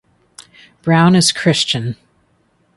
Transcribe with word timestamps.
Brown 0.81 1.13
is 1.13 1.31
Christian. 1.31 1.95